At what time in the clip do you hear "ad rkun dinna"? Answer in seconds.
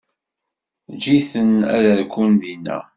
1.75-2.77